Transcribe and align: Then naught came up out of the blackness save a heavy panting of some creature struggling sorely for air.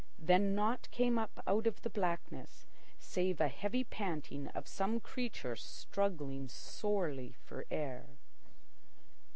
Then 0.17 0.55
naught 0.55 0.89
came 0.89 1.19
up 1.19 1.43
out 1.45 1.67
of 1.67 1.83
the 1.83 1.89
blackness 1.91 2.65
save 2.97 3.39
a 3.39 3.47
heavy 3.49 3.83
panting 3.83 4.47
of 4.47 4.67
some 4.67 4.99
creature 4.99 5.55
struggling 5.55 6.49
sorely 6.49 7.33
for 7.43 7.67
air. 7.69 8.17